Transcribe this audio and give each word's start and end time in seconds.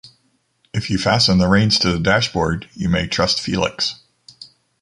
If 0.73 0.89
you 0.89 0.97
fasten 0.97 1.37
the 1.37 1.47
reins 1.47 1.77
to 1.77 1.91
the 1.91 1.99
dashboard, 1.99 2.67
you 2.73 2.89
may 2.89 3.05
trust 3.05 3.39
Felix. 3.39 3.99